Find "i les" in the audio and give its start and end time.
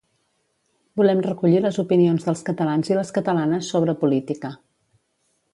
2.93-3.15